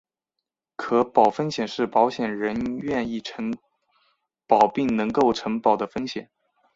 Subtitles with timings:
[0.75, 3.53] 可保风险是保险人愿意承
[4.47, 6.31] 保并能够承保的风险。